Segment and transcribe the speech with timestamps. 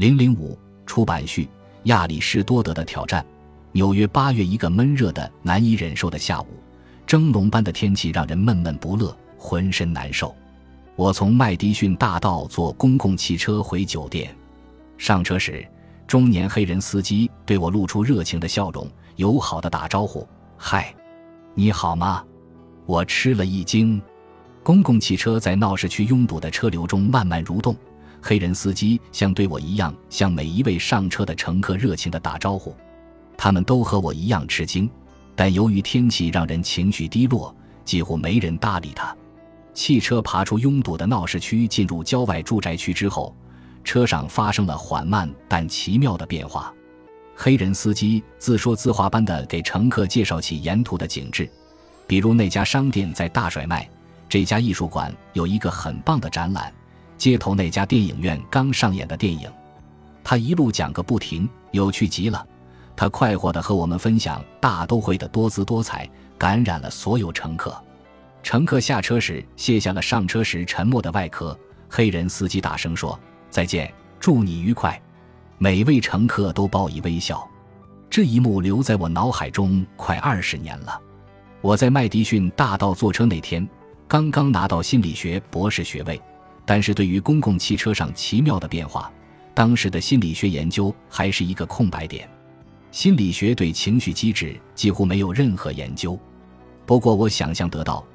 [0.00, 1.46] 零零五出版序：
[1.82, 3.22] 亚里士多德的挑战。
[3.72, 6.46] 纽约八月一个闷热的、难以忍受的下午，
[7.06, 10.34] 蒸笼般的天气让人闷闷不乐，浑身难受。
[10.96, 14.34] 我从麦迪逊大道坐公共汽车回酒店，
[14.96, 15.68] 上车时，
[16.06, 20.26] 中年黑人司机对我露出热情的笑容，友好的打招呼
[20.56, 20.94] ：“嗨，
[21.54, 22.24] 你好吗？”
[22.88, 24.00] 我吃了一惊。
[24.62, 27.76] 公共汽车在闹市区拥堵的车流中慢慢蠕动。
[28.22, 32.74] 黑人司机像对我一样，向每一位上车的乘客热情地打招呼。
[33.36, 34.88] 他们都和我一样吃惊，
[35.34, 37.54] 但由于天气让人情绪低落，
[37.84, 39.16] 几乎没人搭理他。
[39.72, 43.34] 汽车爬出拥堵的闹市区，进入郊外住宅区之后，
[43.82, 46.72] 车上发生了缓慢但奇妙的变化。
[47.34, 51.50] 黑人司机自说自话般地给乘客介绍起沿途的景致，
[52.06, 53.88] 比如那家商店在大甩卖，
[54.28, 56.70] 这家艺术馆有一个很棒的展览。
[57.20, 59.46] 街头那家电影院刚上演的电影，
[60.24, 62.46] 他一路讲个不停，有趣极了。
[62.96, 67.78] 他快活地和我们分享大都会的多姿多彩，感染了所有乘客。
[68.42, 71.54] 乘客下车时卸下了上车时沉默的外壳。
[71.90, 74.98] 黑人司机大声说：“再见，祝你愉快。”
[75.58, 77.46] 每位乘客都报以微笑。
[78.08, 80.98] 这一幕留在我脑海中快二十年了。
[81.60, 83.68] 我在麦迪逊大道坐车那天，
[84.08, 86.18] 刚刚拿到心理学博士学位。
[86.70, 89.10] 但是对于公共汽车上奇妙的变化，
[89.54, 92.30] 当时的心理学研究还是一个空白点。
[92.92, 96.16] 心理学对情绪机制几乎没有任何研究。
[96.86, 98.06] 不过我想象得到，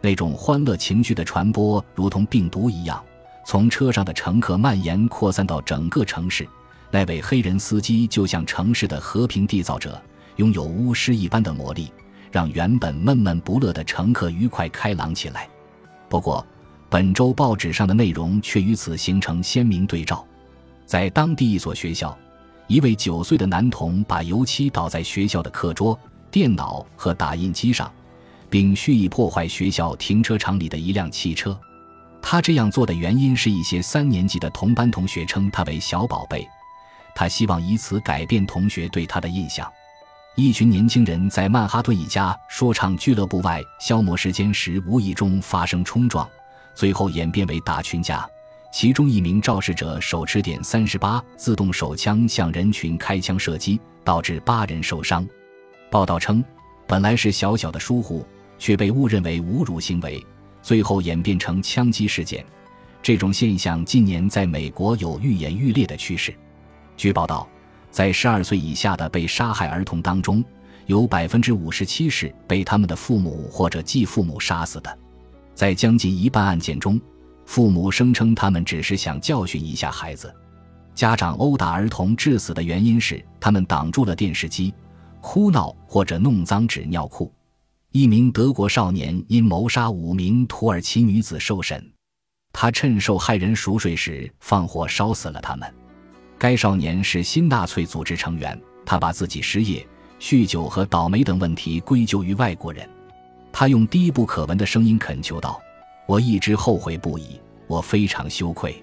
[0.00, 3.02] 那种欢乐情绪的传播如同病毒一样，
[3.44, 6.46] 从车上的乘客蔓延扩散到整个城市。
[6.92, 10.00] 那位黑人司机就像城市的和平缔造者，
[10.36, 11.92] 拥有巫师一般的魔力，
[12.30, 15.48] 让原本闷闷不乐的乘客愉快开朗起来。
[16.08, 16.46] 不过。
[16.94, 20.24] 本周报纸上的内容却与此形成鲜明对照。
[20.86, 22.16] 在当地一所学校，
[22.68, 25.98] 一位九岁的男童把油漆倒在学校的课桌、
[26.30, 27.92] 电脑和打印机上，
[28.48, 31.58] 并蓄意破坏学校停车场里的一辆汽车。
[32.22, 36.46] 他这样做的原因是一些三年级的同班同学称他为“小宝贝”，
[37.12, 39.68] 他希望以此改变同学对他的印象。
[40.36, 46.24] 一群年轻人在曼哈顿一家说唱俱乐部外消磨时间时，无意中发生冲撞。
[46.74, 48.28] 最后演变为打群架，
[48.72, 55.26] 其中一名肇事者手持点三十八自动手枪向人群开枪射击，导致八人受伤。
[55.90, 56.44] 报道称，
[56.86, 58.26] 本来是小小的疏忽，
[58.58, 60.24] 却被误认为侮辱行为，
[60.60, 62.44] 最后演变成枪击事件。
[63.00, 66.34] 这种现象近年在美国有愈演愈烈的趋势。
[66.96, 67.48] 据报道，
[67.90, 70.44] 在十二岁以下的被杀害儿童当中，
[70.86, 74.98] 有百分之五十七是被他们的父母或者继父母杀死的。
[75.54, 77.00] 在将近一半案件中，
[77.46, 80.34] 父母声称他们只是想教训一下孩子。
[80.94, 84.72] 家长殴打儿童致死的原因是他们挡住了电视机、
[85.20, 87.32] 哭闹或者弄脏纸尿裤。
[87.90, 91.84] 一名德国少年因谋杀五名土耳其女子受审，
[92.52, 95.72] 他趁受害人熟睡时放火烧死了他们。
[96.38, 99.86] 该少年是新纳粹组织成员，他把自己失业、
[100.18, 102.88] 酗酒和倒霉等问题归咎于外国人。
[103.56, 105.62] 他用低不可闻的声音恳求道
[106.08, 108.82] ：“我一直后悔不已，我非常羞愧。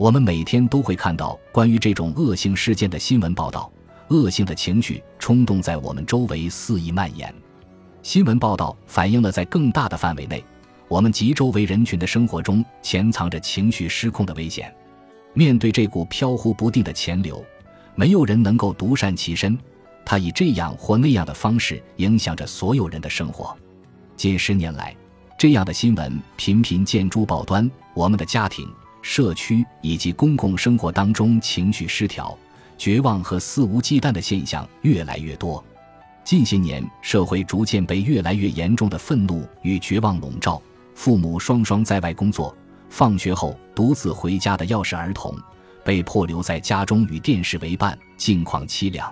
[0.00, 3.70] 我们每天都会看到关于这种恶性事件的新闻报道，
[4.08, 7.32] 恶性的情绪冲动在我们周围肆意蔓延。
[8.02, 10.44] 新闻报道反映了在更大的范围内，
[10.88, 14.74] 我们及周围人群的生活中潜藏着情绪失控的危险。
[15.34, 17.44] 面对这股飘忽不定的钱流，
[17.94, 19.56] 没有人能够独善其身，
[20.04, 23.56] 他以这样或那样的方式影响着所有人的生活。”
[24.20, 24.94] 近十年来，
[25.38, 27.70] 这样的新闻频频见诸报端。
[27.94, 28.70] 我们的家庭、
[29.00, 32.36] 社区以及公共生活当中，情绪失调、
[32.76, 35.64] 绝望和肆无忌惮的现象越来越多。
[36.22, 40.60] 近些年，社会逐渐被越来越严重的愤怒与绝望笼罩。
[40.94, 42.54] 父母双双在外工作，
[42.90, 45.34] 放学后独自回家的钥匙儿童，
[45.82, 49.10] 被迫留在家中与电视为伴，境况凄凉。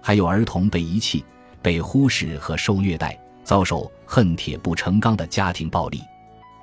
[0.00, 1.24] 还有儿童被遗弃、
[1.60, 3.18] 被忽视和受虐待。
[3.46, 6.02] 遭受恨铁不成钢的家庭暴力，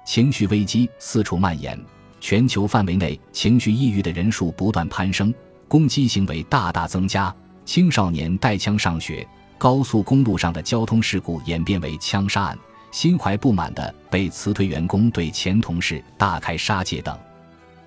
[0.06, 1.80] 情绪危机四处蔓延，
[2.20, 5.34] 全球范围内情绪抑郁的人数不断攀升，
[5.70, 7.34] 攻击行为大大增加，
[7.64, 9.26] 青少年带枪上学，
[9.58, 12.60] 高速公路上的交通事故演变为枪杀案，
[12.92, 17.18] 心怀不满的被辞退员工对前同事大开杀戒等，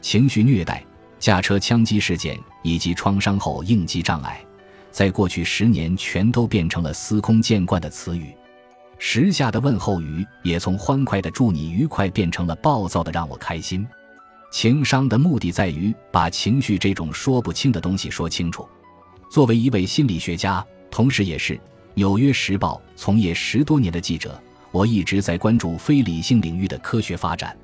[0.01, 0.83] 情绪虐待、
[1.19, 4.41] 驾车枪击事件以及创伤后应激障碍，
[4.91, 8.35] 在过去十年全都变成了司空见惯的词语。
[8.99, 13.87] 时下的问候语也从欢快的“祝你愉快”变成了暴躁的“让我开心”。
[14.51, 18.67] 情商的目的在于把情绪这种说不清的东西说清楚。
[19.31, 21.55] 作为一位心理学家，同时也是
[21.95, 24.41] 《纽约时报》从业十多年的记者，
[24.71, 27.55] 我一直在关注非理性领域的科学发展。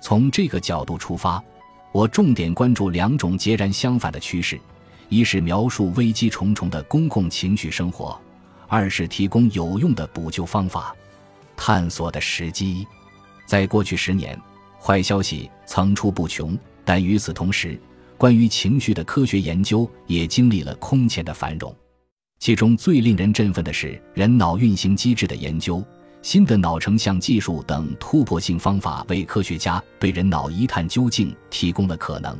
[0.00, 1.42] 从这个角度出发，
[1.92, 4.60] 我重点关注两种截然相反的趋势：
[5.08, 8.20] 一是描述危机重重的公共情绪生活，
[8.68, 10.94] 二是提供有用的补救方法。
[11.56, 12.86] 探索的时机，
[13.46, 14.40] 在过去十年。
[14.80, 17.76] 坏消息层出不穷，但与此同时，
[18.16, 21.74] 关于情绪的科学研究也经历了空前的繁荣。
[22.38, 25.84] 其中最令人振奋的是人脑运行机制的研究，
[26.22, 32.38] 新的脑成像技术等突破性方法为科学家对人脑一探究竟提供了可能。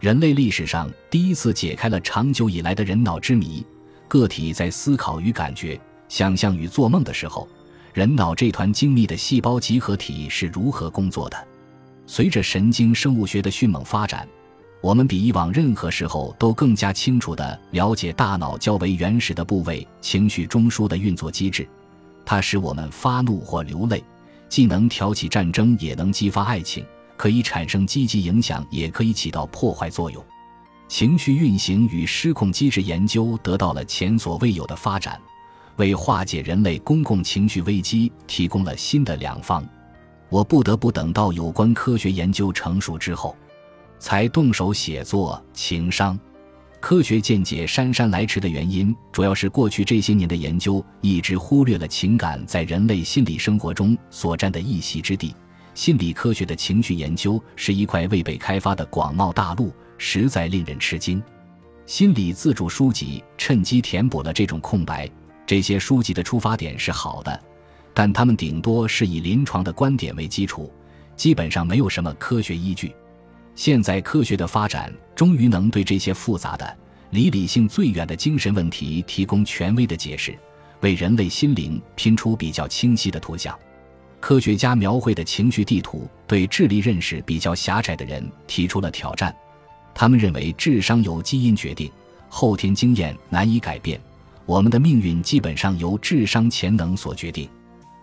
[0.00, 3.64] 人类历史上第一次解开了长久以来的人脑之谜：
[4.10, 7.48] 个体在思考与感觉、想象与做梦的时候，
[7.94, 11.48] 人脑这团精密的细胞集合体是如何工作的。
[12.06, 14.28] 随着神经生物学的迅猛发展，
[14.82, 21.64] 我们比以往任何时候都更加清楚地了解大脑较为原始的部位——情绪中枢的运作机制。
[22.26, 24.02] 它使我们发怒或流泪，
[24.48, 26.84] 既能挑起战争，也能激发爱情，
[27.16, 30.20] 可以产生积极影响，也可以起到破坏作用。
[30.90, 35.20] 情绪运行与失控机制研究得到了前所未有的发展，
[35.76, 39.64] 为化解人类公共情绪危机提供了新的良方。
[40.28, 43.36] 我不得不等到有关科学研究成熟之后，
[44.00, 45.40] 才动手写作。
[45.52, 46.18] 情商，
[46.80, 55.32] 科学见解姗姗来迟的原因，主要是过去这些年的研究一直忽略了情感在人类心理生活中所占的一席之地。
[55.72, 59.72] 心理科学的情绪研究是一块未被开发的广袤大陆，
[60.02, 61.22] 实在令人吃惊。
[61.84, 65.08] 心理自助书籍趁机填补了这种空白。
[65.44, 67.40] 这些书籍的出发点是好的。
[67.92, 70.72] 但他们顶多是以临床的观点为基础，
[71.16, 72.94] 基本上没有什么科学依据。
[73.54, 76.78] 现在科学的发展终于能对这些复杂的、
[77.10, 80.34] 离理性最远的精神问题提供权威的解释，
[80.80, 83.58] 为人类心灵拼出比较清晰的图像。
[84.18, 89.34] 科学家描绘的情绪地图对智力认识比较狭窄的人提出了挑战。
[89.94, 91.90] 他们认为智商由基因决定，
[92.28, 94.00] 后天经验难以改变，
[94.46, 97.48] 我们的命运基本上由智商潜能所决定。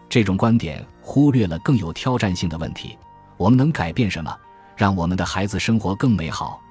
[0.09, 2.97] 这种观点忽略了更有挑战性的问题：
[3.35, 4.33] 我们能改变什么，
[4.75, 6.61] 让我们的孩子生活更美好？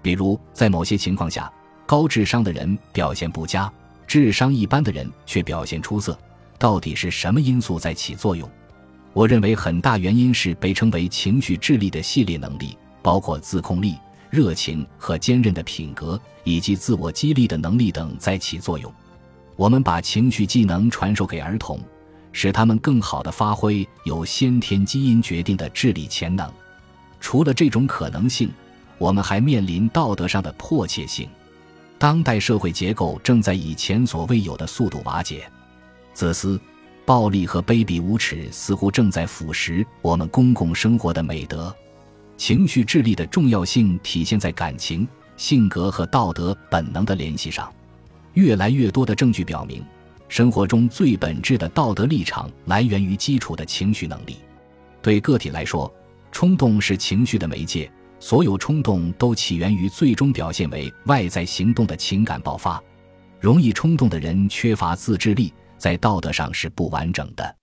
[0.00, 1.52] 比如，在某些情况下，
[1.84, 3.70] 高智商的人表现不佳，
[4.06, 6.18] 智商一般的人却表现出色。
[6.58, 8.48] 到底是什么因素在起作用？
[9.12, 13.96] 我认为很大原因是被称为情绪智力的系列能力，包括自控力、
[14.30, 18.92] 热情和坚韧的品格，以及自我激励的能力等在起作用。
[19.56, 21.80] 我们把情绪技能传授给儿童。
[22.30, 26.48] 使他们更好地发挥有先天基因决定的智力潜能。
[27.20, 28.48] 除了这种可能性，
[28.96, 31.28] 我们还面临道德上的迫切性。
[31.98, 35.50] 当代社会结构正在以前所未有的速度瓦解，
[36.12, 36.60] 自私、
[37.04, 41.74] 暴力和卑鄙无耻似乎正在腐蚀我们公共生活的美德。
[42.38, 45.06] 情绪智力的重要性体现在感情、
[45.36, 47.70] 性格和道德本能的联系上。
[48.34, 49.84] 越来越多的证据表明。
[50.28, 54.36] 生活中最本质的道德立场来源于基础的情绪能力。
[55.02, 55.92] 对个体来说，
[56.30, 57.90] 冲动是情绪的媒介。
[58.20, 62.82] 所有冲动都起源于最终表现为外在行动的情感爆发。
[63.40, 67.56] 容易冲动的人缺乏自制力，在道德上是不完整的。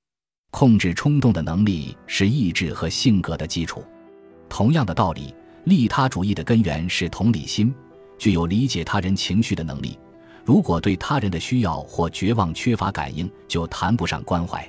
[0.51, 3.86] 控制冲动的能力是意志和性格的基础。
[4.49, 5.33] 同样的道理，
[5.65, 7.73] 利他主义的根源是同理心，
[8.17, 9.97] 具有理解他人情绪的能力。
[10.43, 14.65] 如果对他人的需要或绝望缺乏感应，就谈不上关怀。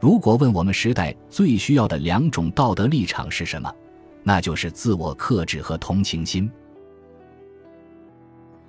[0.00, 3.72] 如果问我们时代最需要的两种道德立场是什么，
[4.22, 6.50] 那就是自我克制和同情心。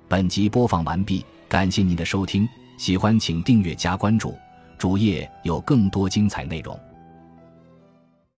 [0.08, 2.48] 本集播放完毕，感谢您的收听，
[2.78, 4.34] 喜欢请订阅加关注，
[4.78, 6.78] 主页有更多精彩内容。